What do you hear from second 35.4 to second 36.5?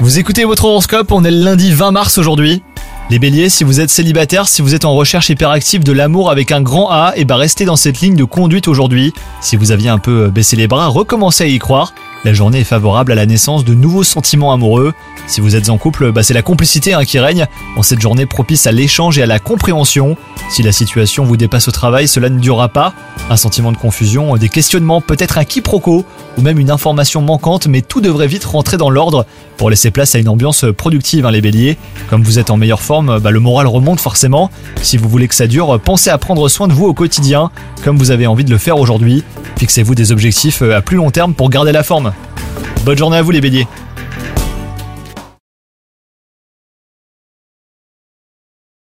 dure, pensez à prendre